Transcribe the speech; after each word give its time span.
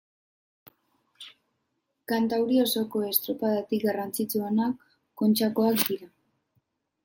Kantauri 2.13 2.57
osoko 2.63 3.03
estropadarik 3.11 3.87
garrantzitsuenak 3.91 4.91
Kontxakoak 5.23 5.89
dira. 5.93 6.15